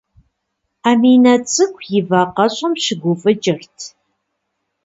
[0.89, 3.77] Аминэ цӏыкӏу и вакъэщӏэм щыгуфӏыкӏырт.